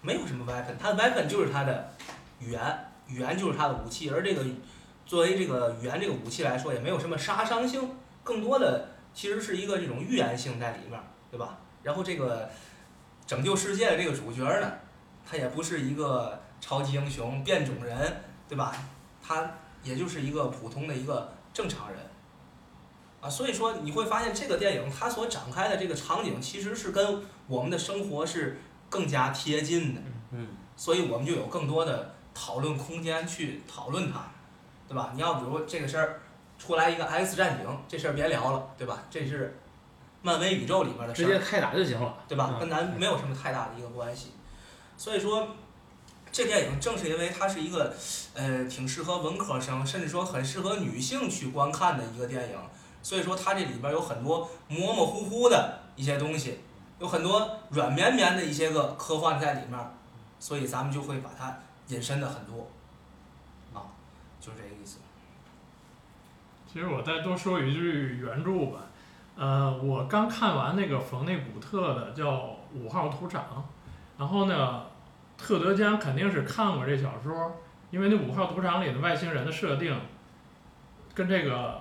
[0.00, 1.92] 没有什么 weapon，他的 weapon 就是他的
[2.38, 2.60] 语言，
[3.08, 4.44] 语言就是他的武器，而这个
[5.06, 7.90] 作为这个语言这个武器来说，也没有什么杀伤性，
[8.22, 11.58] 更多的其实是一个这种预言性在里面，对吧？
[11.82, 12.50] 然后这个
[13.26, 14.72] 拯救世界的这个主角呢，
[15.28, 18.74] 他也不是一个超级英雄、变种人，对吧？
[19.22, 19.50] 他
[19.82, 21.98] 也就是一个普通的一个正常人。
[23.20, 28.58] 啊，所以说你会发现这个电影它所展开的这个场景其实是跟我们的生活是
[28.90, 30.00] 更加贴近的，
[30.32, 34.26] 嗯，所以我们就有更多的讨论空间去讨论它，
[34.86, 35.12] 对吧？
[35.14, 36.20] 你要比如这个事儿
[36.58, 39.02] 出来一个 X 战警，这事儿别聊了，对吧？
[39.08, 39.56] 这是
[40.24, 42.50] 漫威宇宙里边的事儿，直接开打就行了，对吧？
[42.54, 44.32] 嗯跟咱没有什么太大的一个关系，
[44.96, 45.46] 所以说。
[46.36, 47.94] 这电影正是因为它是一个，
[48.34, 52.58] 呃，挺适合文科生，甚至说很适合女性去观看的一个电影，
[53.00, 56.58] 所以说它这里边有很多模模糊糊的一些东西，
[56.98, 59.78] 有很多软绵绵的一些个科幻在里面，
[60.40, 61.56] 所以咱们就会把它
[61.86, 62.68] 引申的很多，
[63.72, 63.94] 啊，
[64.40, 64.98] 就是这个意思。
[66.66, 68.80] 其实我再多说一句原著吧，
[69.36, 72.32] 呃，我刚看完那个冯内古特的叫
[72.72, 73.42] 《五号土场》，
[74.18, 74.84] 然后呢，
[75.36, 77.56] 特德·江肯定是看过这小说，
[77.90, 79.96] 因为那五号土场里的外星人的设定，
[81.14, 81.68] 跟这个《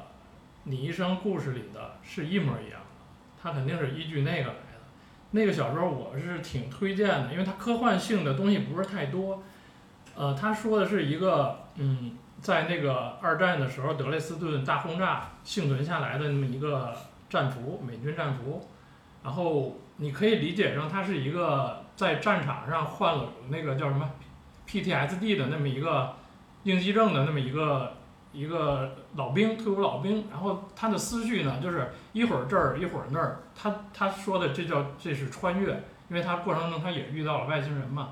[0.64, 2.88] 你一生故事》里的是一模一样的，
[3.42, 4.80] 他肯定是依据那个来的。
[5.32, 9.44] 那个小说我是挺推荐的，因为它科幻性的东西不是太多，
[10.16, 12.18] 呃，他说的是一个嗯。
[12.42, 16.94] 在那个二战的时候，德累斯顿大轰炸幸存下来的那么一个
[17.34, 18.70] 战俘，美军战俘，
[19.24, 24.08] 然后你可以理解成他是一个在战场上患了那个叫什么
[24.68, 26.14] PTSD 的那么一个
[26.62, 27.94] 应激症的那么一个
[28.34, 35.72] 一个老兵，退伍老兵，然后他的思绪呢，就是一会儿这儿一会儿那儿，他他说的这叫这是穿越，
[36.10, 38.10] 因为他过程中他也遇到了外星人嘛，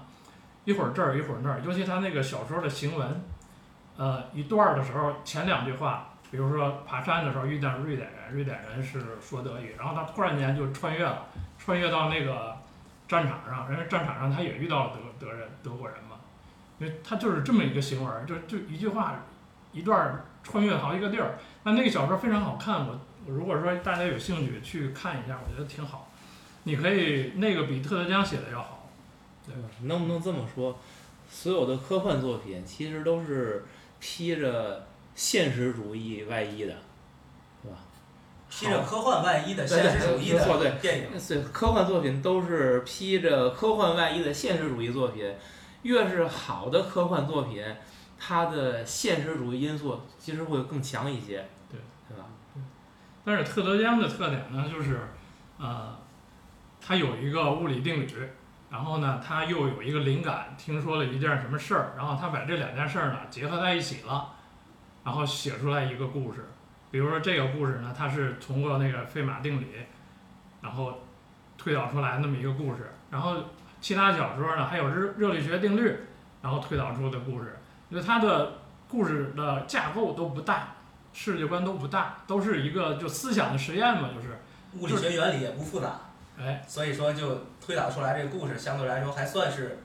[0.66, 3.24] 一会儿这儿一会儿那儿，尤其他那个小说的行文。
[3.98, 11.28] 呃，一段儿的时候，前两句话，比如说爬山的时候遇见瑞典人，瑞典人是说德语，然后他突然间就穿越了，
[11.60, 12.58] 穿越到那个
[13.06, 16.16] 战场上，人家战场上他也遇到了德德人德国人嘛，
[16.80, 19.26] 因为他就是这么一个行文，就就一句话，
[19.74, 21.38] 一段穿越好几个地儿。
[21.64, 26.10] 那那个小说非常好看，我如果说大家有兴趣去看一下，我觉得挺好。
[26.64, 28.88] 你可以那个比特德江写的要好，
[29.46, 29.68] 对吧？
[29.82, 30.80] 能不能这么说？
[31.30, 33.66] 所有的科幻作品其实都是。
[34.04, 34.88] 披着
[35.22, 36.74] 现实主义外衣的，
[37.62, 37.76] 是吧？
[38.50, 45.32] 披着科幻外衣的现实主义的电影，对，科幻作品都是披着科幻外衣的现实主义作品。
[45.84, 47.64] 越是好的科幻作品，
[48.18, 51.80] 它的现实主义因素其实会更强一些，对，
[52.10, 52.26] 对吧？
[53.24, 55.02] 但是特德·江的特点呢，就是，
[55.60, 55.96] 呃，
[56.82, 58.08] 他有一个物理定律。
[58.72, 64.34] 然后呢，他又有一个灵感，听说了一件什么事儿，然后他把这两件事儿呢结合在一起了，
[65.04, 66.46] 然后写出来一个故事。
[66.92, 69.68] 比如说这个故事呢，它是通过那个费马定理，
[70.62, 71.00] 然后
[71.58, 72.92] 推导出来那么一个故事。
[73.10, 73.38] 然后
[73.80, 75.96] 其他小说呢，还有热热力学定律，
[76.42, 77.58] 然后推导出的故事。
[77.90, 78.54] 因为它的
[78.90, 80.76] 故事的架构都不大，
[81.14, 84.40] 世界观都不大，都是一个就思想的实验嘛，就是
[84.78, 86.00] 物理学原理也不复杂。
[86.38, 89.80] 哎，所以说就推导出来这个故事，相对来说还算是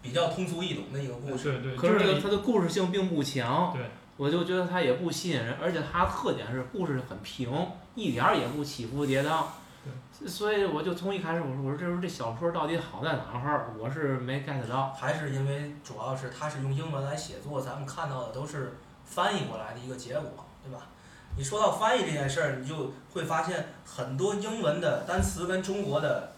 [0.00, 1.58] 比较通俗易懂的一个故事。
[1.58, 1.76] 对对。
[1.76, 3.72] 可是这个它的故事性并不强。
[3.72, 3.82] 对。
[4.16, 7.50] 我就觉得它也不吸引人，而且它特点是故事很平，
[7.94, 9.44] 一点儿也不起伏跌宕。
[9.84, 10.28] 对。
[10.28, 13.70] 所以我就从一开始我说我说这时候这小说到底好在哪儿？
[13.78, 14.92] 我是没 get 到。
[14.92, 20.86] 还是因为主要是它是用英文来写作，咱们看到的都是翻译过来的一个结果，对吧？
[21.34, 26.32] 你说到翻译这件事儿，你就会发现很多英文的单词跟中国的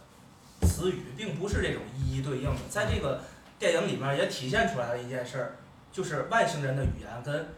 [0.62, 2.60] 词语并不是这种一一对应的。
[2.70, 3.20] 在这个
[3.58, 5.56] 电影里面也体现出来了一件事儿，
[5.92, 7.48] 就是外星人的语言跟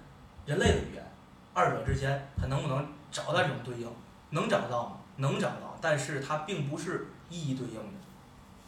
[0.47, 1.05] 人类的语言，
[1.53, 3.89] 二者之间它能不能找到这种对应？
[4.31, 4.97] 能找到吗？
[5.17, 7.99] 能找到，但是它并不是一一对应的，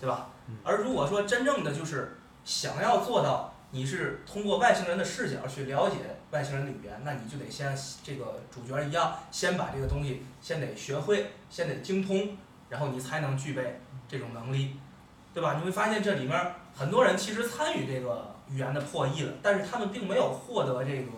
[0.00, 0.28] 对吧？
[0.64, 5.96] 而如果说真正的就是想要做到，你是通过外星人的视角去了解。
[6.30, 12.36] 外星人的语言，那你就得先这个主角一样，先把这个东西先得学会，先得精通，
[12.68, 14.76] 然后你才能具备这种能力，
[15.32, 15.54] 对吧？
[15.54, 21.10] 你会发现这里面很多人其实参与这个语言的破译了，但是他们并没有获得这个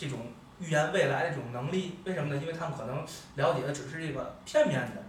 [0.00, 0.18] 这种
[0.58, 1.98] 预言未来的这种能力。
[2.04, 2.40] 为什么呢？
[2.40, 3.04] 因为他们可能
[3.36, 5.02] 了解的只是这个片面的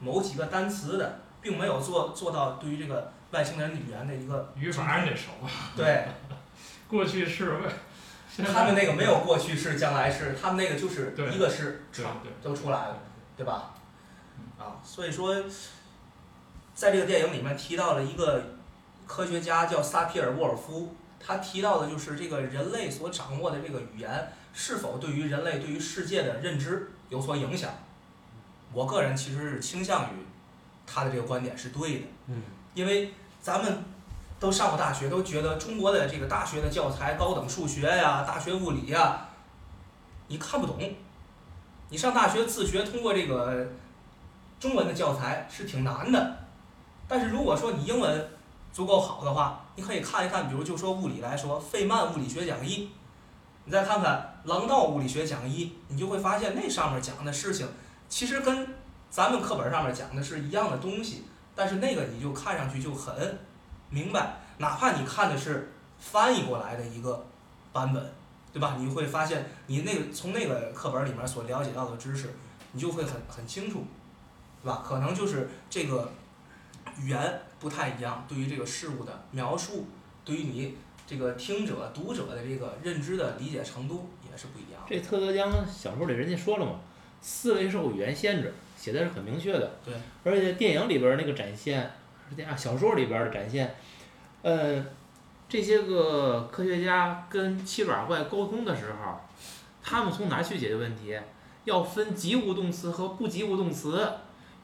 [0.00, 5.30] 某几个单词的，并没有做做到对于这个外星人语言的一个语法得熟。
[5.76, 6.06] 对，
[6.88, 7.60] 过去式。
[8.36, 11.84] 他们那个没有过去式、将来式，他们那个就是一个式，
[12.40, 12.98] 都出来了，
[13.36, 13.74] 对吧？
[14.56, 15.34] 啊，所以说，
[16.72, 18.54] 在这个电影里面提到了一个
[19.06, 27.70] 科学家叫萨皮尔沃尔夫，他提到的就是这个人类所掌握的这个语言是否对于人类对于世界的认知有所影响。
[28.72, 30.26] 我个人其实是倾向于
[30.86, 32.42] 他的这个观点是对的，嗯，
[32.74, 33.84] 因为咱们。
[34.40, 39.28] 都上过大学，都觉得中国的这个大学的教材，高等数学呀、大学物理呀，
[40.28, 40.78] 你看不懂。
[41.90, 43.68] 你上大学自学，通过这个
[44.58, 46.38] 中文的教材是挺难的。
[47.06, 48.30] 但是如果说你英文
[48.72, 52.90] 足够好的话，你可以看一看，比如就说物理来说，费曼物理学讲义，
[53.64, 57.66] 你再看看郎道物理学讲义，你就会发现那上面讲的事情，
[58.06, 58.68] 其实跟
[59.10, 61.24] 咱们课本上面讲的是一样的东西，
[61.54, 63.38] 但是那个你就看上去就很。
[63.88, 67.24] 明白，哪怕你看的是翻译过来的一个
[67.72, 68.12] 版本，
[68.52, 68.76] 对吧？
[68.78, 72.28] 你会发现你那个从那个课本里面所了解到的知识，
[72.72, 73.82] 你就会很很清楚，
[74.62, 74.84] 对吧？
[74.86, 76.12] 可能就是这个
[76.98, 79.86] 语言不太一样，对于这个事物的描述，
[80.24, 80.74] 对于你
[81.06, 84.86] 这个听者、读者的这个认知的理解程度也是不一样的。
[84.88, 86.80] 这特德·江小说里人家说了嘛，
[87.20, 89.70] 思维受语言限制，写的是很明确的。
[89.84, 89.94] 对。
[90.24, 91.90] 而且电影里边儿那个展现，
[92.34, 93.74] 电啊小说里边儿的展现，
[94.42, 94.82] 呃，
[95.48, 99.20] 这些个科学家跟七爪怪沟通的时候，
[99.82, 101.18] 他们从哪去解决问题？
[101.64, 104.10] 要分及物动词和不及物动词，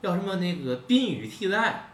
[0.01, 1.91] 要什么那个宾语替代。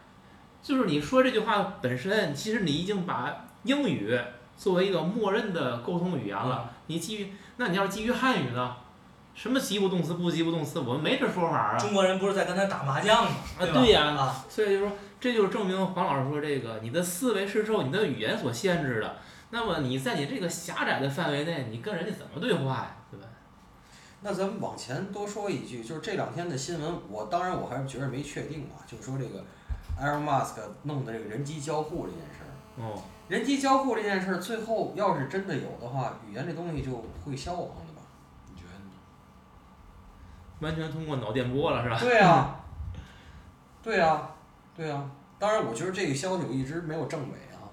[0.63, 4.19] 就是你说这句话本身，其实你已经把英语
[4.57, 6.71] 作为一个默认的沟通语言了。
[6.87, 8.77] 你基于那你要是基于汉语呢？
[9.35, 11.79] 什么及物动词不及物动词，我们没这说法啊。
[11.79, 13.31] 中国人不是在跟他打麻将吗？
[13.59, 19.17] 啊，对呀、啊，所以就说这就是证明黄老师说这个，你的思维是受你的语言所限制的。
[19.49, 22.97] 那么你在你这个狭窄的范围内，你跟人家怎么对话呀？
[23.11, 23.27] 对吧？
[24.21, 29.43] 那咱们往前多说一句，就是这两天的新闻，我当然我还是觉得没确定啊，就是说这个
[30.01, 32.51] Elon Musk 弄的这个人机交互这件事儿，
[32.83, 38.03] 哦，人机交互这件事儿，最后要是真的有的话，语言这东西就会消亡的吧？
[38.49, 38.91] 你觉得呢？
[40.61, 41.99] 完全通过脑电波了是吧？
[41.99, 42.57] 对 呀、
[43.83, 44.29] 对呀、
[44.77, 47.69] 对呀、当然，我觉得这个消息我一直没有证伪啊。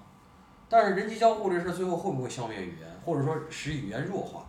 [0.68, 4.44] 但是人机交互这事儿最后会不会消灭语言，或者说使语言弱化？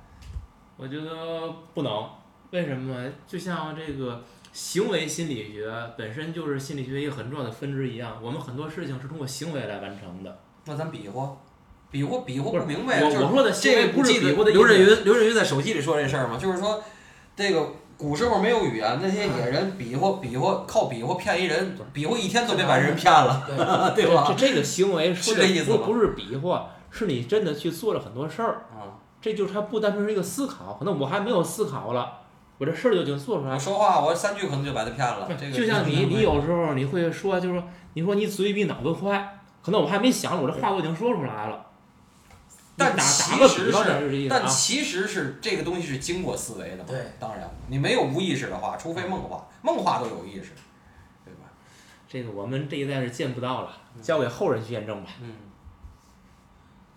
[0.77, 2.09] 我觉得不能，
[2.51, 3.11] 为什么呢？
[3.27, 10.39] 就像这个行为心理学本身就是心理学一个很重要的分支一样，我们很多事情是通过行为来完成的。
[10.65, 11.37] 那咱比划，
[11.89, 14.79] 比划比划不明白我我说的行为不是比划的意刘震。
[14.79, 16.83] 云刘震云在手机里说这事儿嘛，就是说
[17.35, 23.43] 这个古时候没有语言，那些野人比划比划靠比划骗一人，比划一天都别把人骗了，
[23.95, 24.25] 对， 对吧？
[24.27, 28.65] 这这个行为说的是这意思不是比划，是你真的去做了很多事儿。
[28.71, 32.20] 啊，这就是它不单纯是一个思考，可能我还没有思考了，
[32.61, 33.55] 我这事儿就已经做出来了。
[33.55, 35.27] 我说话我三句可能就把他骗了。
[35.29, 41.65] 这个就像你，你有时候你会说，就是说，你说你嘴比脑子快，可能我还没想呢，我这话都已经说出来了。
[42.77, 44.27] 但打其打个实比方，是。
[44.29, 46.83] 但其实是这个东西是经过思维的嘛。
[46.87, 50.51] 对，当然你没有无意识的话，除非梦话，梦话都有意识，
[51.25, 51.49] 对吧？
[52.07, 53.71] 这个我们这一代是见不到了，
[54.03, 55.09] 交给后人去验证吧。
[55.19, 55.33] 嗯，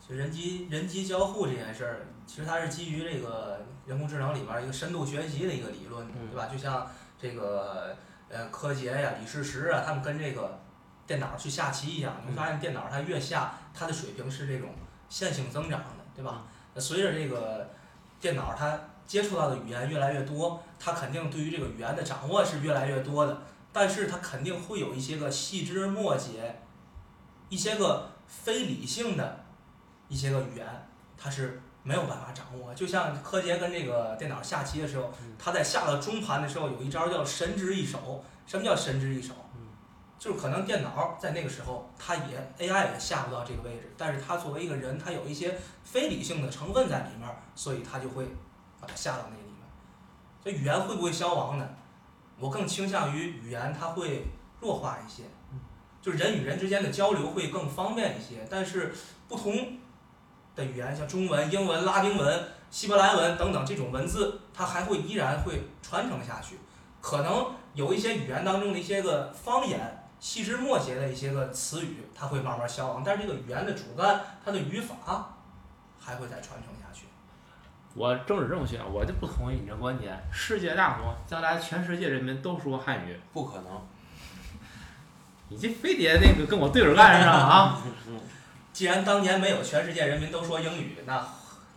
[0.06, 6.46] 其实人机人机交互这件事儿，其实它是基于这个人工智能里面一个深度学习的一个理论，嗯对吧？
[6.46, 6.86] 就像
[7.18, 7.96] 这个
[8.28, 10.60] 呃柯洁呀、李世石啊，他们跟这个
[11.06, 14.68] 电脑去下棋一样，你会发现电脑它越下，它的水平是这种
[15.08, 16.44] 线性增长的，对吧？
[16.74, 17.70] 那随着这个
[18.20, 23.40] 电脑它接触到的语言越来越多，它肯定对于这个语言的掌握是越来越多的，
[23.72, 26.60] 但是它肯定会有一些个细枝末节，
[27.48, 29.43] 一些个非理性的。
[30.14, 30.64] 一些个语言，
[31.18, 32.72] 它是没有办法掌握。
[32.72, 38.24] 就像柯洁跟这个电脑下棋的时候，他在下了中盘的时候，有一招叫神之一手。
[38.46, 39.34] 什么叫神之一手？
[40.16, 48.24] 就是可能电脑在那个时候，它也 AI 也下不到这个位置，但是它作为一个人，它有一些非理性的成分在里面，所以它就会
[48.80, 49.58] 把它下到那个里面。
[50.40, 51.68] 所以语言会不会消亡呢？
[52.38, 54.28] 我更倾向于语言它会
[54.60, 55.24] 弱化一些，
[56.00, 58.94] 就是人与人之间的交流会更方便一些，但是
[59.26, 59.78] 不同。
[60.56, 66.58] 的语言，像中文、英文、拉丁文、希伯来文等等这种文字，它还会依然会传承下去。
[67.00, 74.94] 可能有一些语言当中的一些个方言、细枝末节的一些个词语，它会慢慢消亡，但是这个语言的主干，它的语法
[76.00, 77.06] 还会再传承下去。
[77.94, 80.18] 我政治正确，我就不同意你这观点。
[80.32, 83.66] 世界大同，将来全世界人民都说汉语，不可能。
[85.48, 87.82] 你这非得那个跟我对着干是吧啊？
[88.74, 91.26] 既然当年没有全世界人民都说英语，那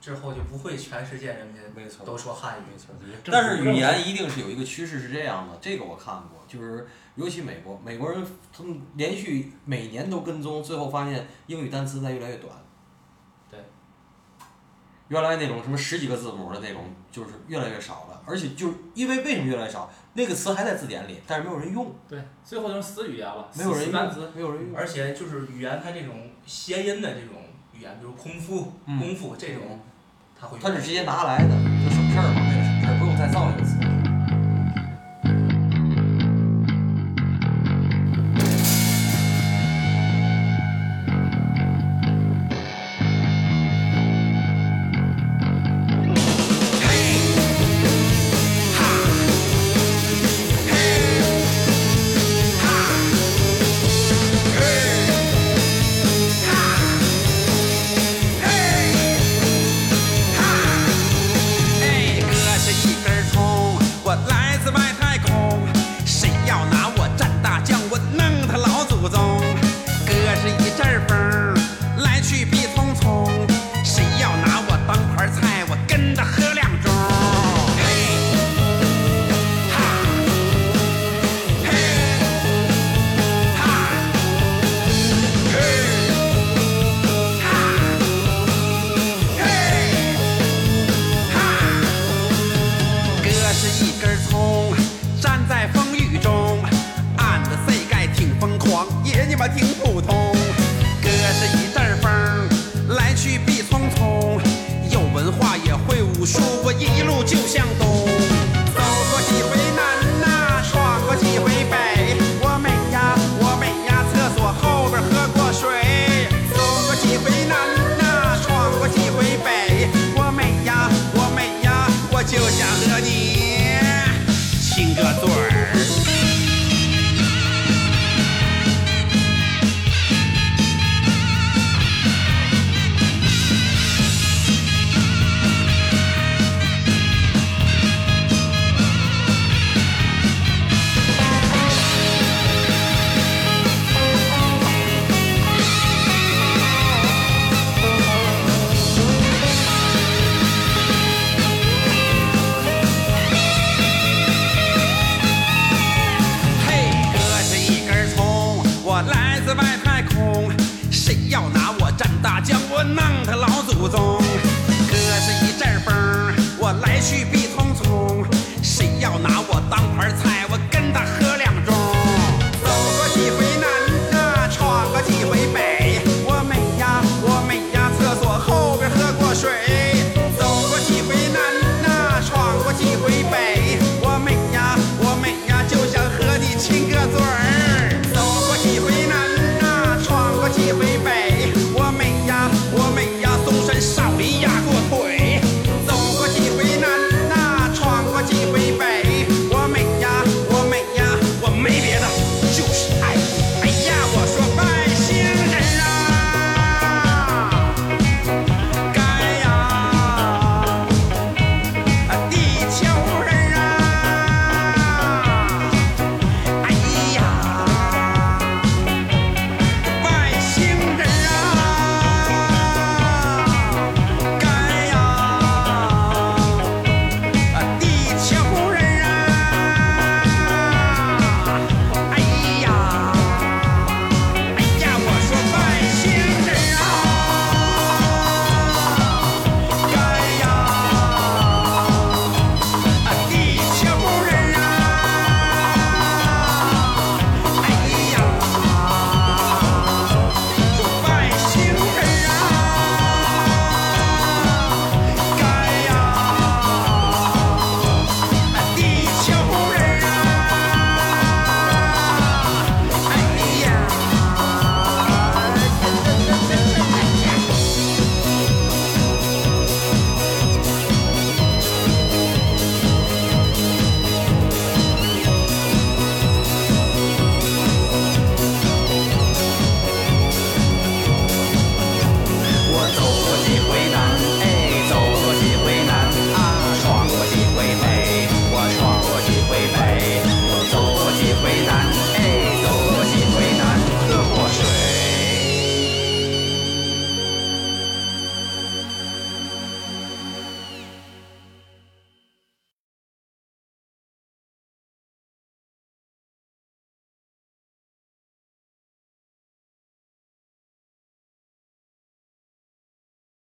[0.02, 2.64] 之后就不会全世界人民没错，都说汉语。
[2.72, 2.88] 没错。
[3.32, 12.52] 但是语言一定是有一个趋势是这样的，这个我看过，就是尤其美国，美国人他们连续每年都跟踪，最后发现英语单词在越来越短。
[13.52, 13.60] 对。
[15.10, 19.92] 原来那种什么十几个字母的那种，就是越来越少了，而且就是因为为什么越来越少？
[20.14, 24.32] 那个词还在字典里，但是没有人用，对，最后就是死语言了，没有人死单词用，。
[24.34, 24.76] 没有人用。
[24.76, 27.36] 而且就是语言它这种谐音的这种
[27.74, 29.80] 语言，比如空腹、嗯功夫这种，
[30.40, 31.50] 他会他是直接拿来的，
[31.84, 33.76] 就省事儿嘛，为了省事儿，不用再造一个词。